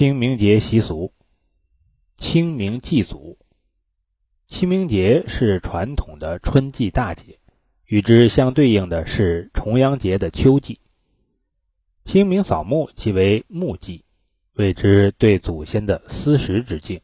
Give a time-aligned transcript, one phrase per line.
[0.00, 1.12] 清明节习俗，
[2.16, 3.36] 清明祭祖。
[4.46, 7.38] 清明节是传统的春季大节，
[7.84, 10.80] 与之相对应的是重阳节的秋季。
[12.06, 14.06] 清明扫墓即为墓祭，
[14.54, 17.02] 谓之对祖先的思时之敬。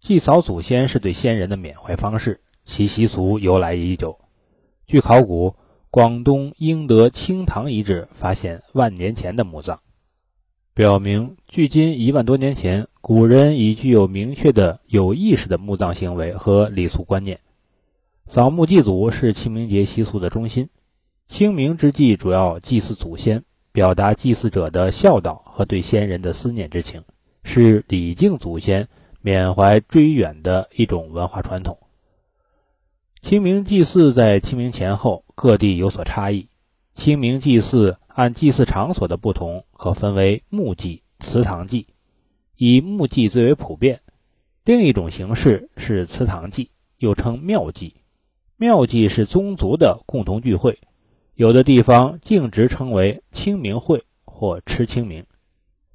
[0.00, 4.18] 祭扫祖先是对先人的缅怀方式，其习俗由来已久。
[4.86, 5.56] 据考古，
[5.90, 9.82] 广东英德清塘遗址发现万年前的墓葬。
[10.78, 17.40] 表明，距今一万多年前，古人已具有明确的有意识的墓葬行为和礼俗观念。
[18.28, 20.68] 扫墓祭祖是清明节习俗的中心。
[21.26, 27.02] 清明之际，主要祭祀祖先，表达祭祀者的孝道和对先人的思念之情，
[27.42, 28.86] 是礼敬祖先、
[29.20, 31.78] 缅怀追远的一种文化传统。
[33.20, 36.46] 清明祭祀在清明前后各地有所差异。
[36.94, 37.96] 清明祭祀。
[38.18, 41.86] 按祭祀场所的不同，可分为墓祭、祠堂祭，
[42.56, 44.00] 以墓祭最为普遍。
[44.64, 47.94] 另一种形式是祠堂祭，又称庙祭。
[48.56, 50.80] 庙祭是宗族的共同聚会，
[51.36, 55.24] 有的地方径直称为清明会或吃清明。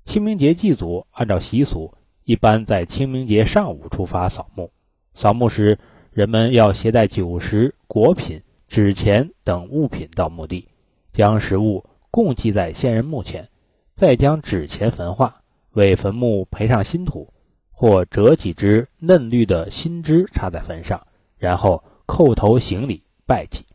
[0.06, 4.72] 清明节祭祖，按照习俗，一般在清明节上午出发扫墓。
[5.14, 5.78] 扫墓时，
[6.14, 10.70] 人们要携带酒食、果品、纸钱等物品到墓地，
[11.12, 11.84] 将食物。
[12.14, 13.50] 供祭在先人墓前，
[13.96, 17.34] 再将纸钱焚化，为坟墓培上新土，
[17.72, 21.08] 或折几枝嫩绿的新枝插在坟上，
[21.40, 23.66] 然后叩头行礼拜祭。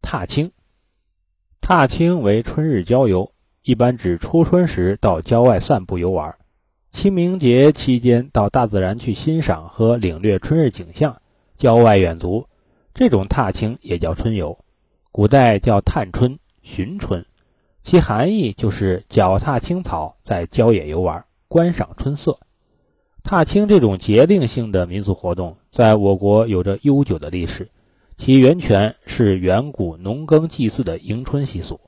[0.00, 0.50] 踏青，
[1.60, 6.34] 踏青为春日郊游，一般指初春时到郊外散步游玩。
[6.90, 11.22] 清明节期间到大自然去欣赏和领略春日景象，
[11.56, 12.48] 郊外远足，
[12.92, 14.58] 这种踏青也叫春游，
[15.12, 16.40] 古代叫探春。
[16.62, 17.26] 寻春，
[17.82, 22.38] 其含义就是脚踏青草，在郊野游玩，观赏春色。
[23.24, 27.70] 踏青这种节令性的民俗活动，在我国有着悠久的历史，
[28.16, 31.80] 其源泉是远古农耕祭祀的迎春习俗。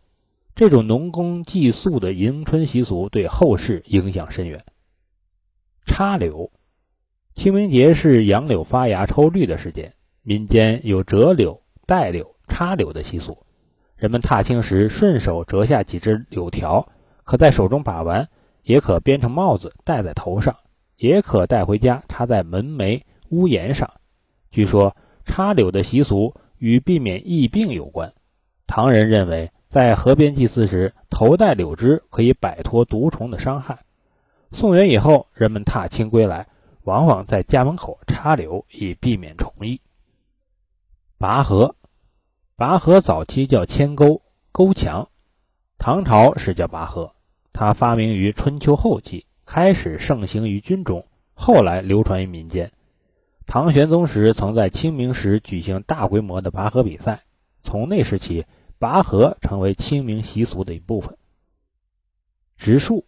[0.54, 4.64] 这种农耕祭祀的迎春习俗对后世影响深远。
[5.86, 6.52] 插柳，
[7.34, 13.43] 清明节是杨柳发芽抽绿的时间，民间有折柳、带柳、插柳的习俗。
[13.96, 16.88] 人们踏青时，顺手折下几枝柳条，
[17.22, 18.28] 可在手中把玩，
[18.62, 20.56] 也可编成帽子戴在头上，
[20.96, 23.92] 也可带回家插在门楣、屋檐上。
[24.50, 28.12] 据说插柳的习俗与避免疫病有关。
[28.66, 33.84] 唐人认为，在河边祭祀时，头戴柳枝可以摆脱毒虫的伤害。
[34.52, 36.48] 宋元以后，人们踏青归来，
[36.82, 39.80] 往往在家门口插柳，以避免虫疫。
[41.16, 41.76] 拔河。
[42.56, 44.22] 拔河早期叫牵钩、
[44.52, 45.08] 钩墙，
[45.76, 47.12] 唐朝是叫拔河。
[47.52, 51.04] 它发明于春秋后期，开始盛行于军中，
[51.34, 52.70] 后来流传于民间。
[53.44, 57.24] 唐玄宗时曾在清明时举行大规模的拔河比赛，
[57.64, 58.46] 从那时起，
[58.78, 61.18] 拔河成为清明习俗的一部分。
[62.56, 63.04] 植树，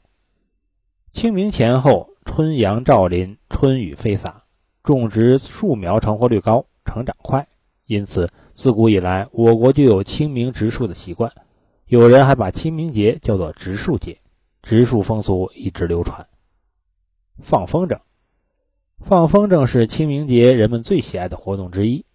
[1.12, 4.42] 清明前后，春阳照临，春雨飞洒，
[4.82, 7.46] 种植树苗成活率高，成长快，
[7.86, 8.28] 因此。
[8.56, 11.30] 自古以来，我国就有清明植树的习惯，
[11.86, 14.18] 有人还把清明节叫做植树节，
[14.62, 16.26] 植树风俗一直流传。
[17.42, 18.00] 放风筝，
[18.98, 22.06] 放风筝是清明节人们最喜爱的活动之一。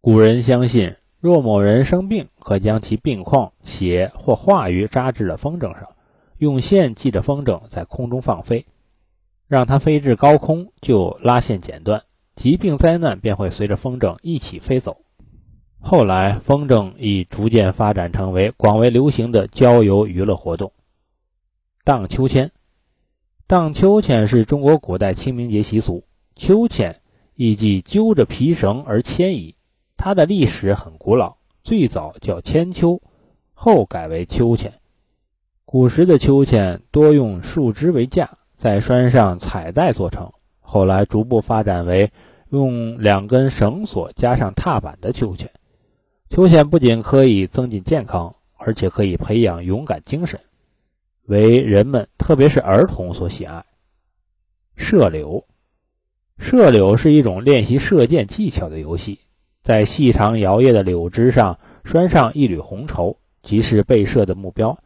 [0.00, 5.90] 古人相信，若某人生病，可将其病况写或画于扎制的风筝上，
[6.38, 8.66] 用线系着风筝在空中放飞，
[9.46, 12.02] 让它飞至高空，就拉线剪断，
[12.34, 14.96] 疾病灾难便会随着风筝一起飞走。
[15.84, 20.72] 后来，风筝已逐渐发展成为广为流行的郊游娱乐活动。
[21.84, 22.52] 荡秋千，
[23.48, 26.04] 荡秋千是中国古代清明节习俗。
[26.36, 27.00] 秋千
[27.34, 29.56] 意即揪着皮绳而迁移，
[29.96, 33.02] 它的历史很古老，最早叫千秋，
[33.52, 34.74] 后改为秋千。
[35.64, 42.12] 古时的秋千多用树枝为架，再拴上彩带做成，后来逐步发展为
[42.50, 45.50] 用两根绳索加上踏板的秋千。
[46.34, 50.40] 秋千不仅可以增进健康，而且可以培养勇敢精神，
[51.26, 53.66] 为人们特别是儿童所喜爱。
[54.74, 55.44] 射柳，
[56.38, 59.18] 射柳是一种练习射箭技巧的游戏，
[59.62, 64.78] 在细长摇曳的柳枝上拴上一缕红绸，即是被射的目标。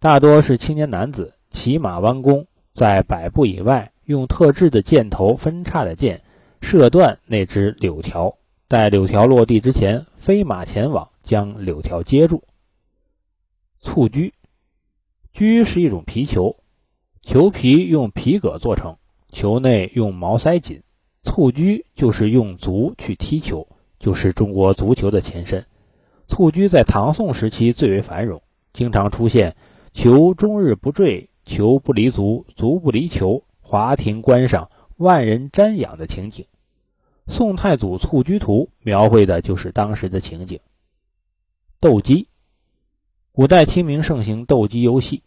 [0.00, 6.22] 大多是青年男子骑马弯弓，在百步以外用特制的箭头分叉的箭
[6.62, 10.06] 射断那只柳条，待柳条落地之前。
[10.18, 12.42] 飞马前往，将柳条接住。
[13.80, 14.34] 蹴鞠，
[15.32, 16.56] 鞠是一种皮球，
[17.22, 18.96] 球皮用皮革做成，
[19.28, 20.82] 球内用毛塞紧。
[21.22, 23.68] 蹴鞠就是用足去踢球，
[24.00, 25.64] 就是中国足球的前身。
[26.26, 28.42] 蹴鞠在唐宋时期最为繁荣，
[28.72, 29.54] 经常出现
[29.94, 36.44] 球终日不坠、球不离足、足不离球、华亭观赏、万人瞻仰的情景。
[37.28, 40.60] 《宋太祖蹴鞠图》描绘的就是当时的情景。
[41.80, 42.28] 斗鸡，
[43.32, 45.22] 古代清明盛行斗鸡游戏，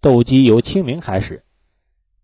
[0.00, 1.44] 斗鸡由清明开始，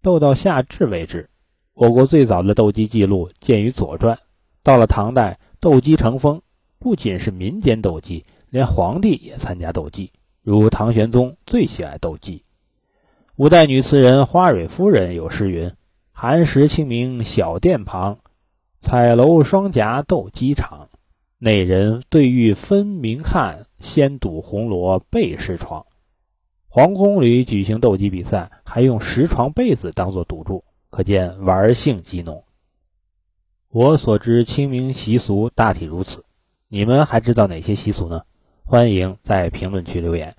[0.03, 1.31] 斗到夏至为止。
[1.75, 4.17] 我国最早的斗鸡记录见于《左传》，
[4.62, 6.43] 到了唐代，斗鸡成风，
[6.79, 10.12] 不仅是民间斗鸡，连皇帝也参加斗鸡，
[10.43, 12.44] 如唐玄宗最喜爱斗鸡。
[13.37, 15.73] 五代女词人花蕊夫人有诗云
[16.12, 18.19] ：“寒食清明小殿旁。”
[18.81, 20.88] 彩楼双颊斗鸡场，
[21.38, 25.87] 内人对玉分明看，先睹红罗被试床。
[26.69, 32.44] 皇宫里举行斗鸡比赛，还用石床被子当做赌注，可见玩性极浓。
[33.71, 36.25] 我所知清明习俗大体如此，
[36.69, 38.23] 你们还知道哪些习俗呢？
[38.65, 40.37] 欢迎在评论区留言。